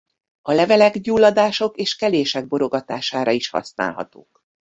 [0.41, 4.43] A levelek gyulladások és kelések borogatására is használhatók.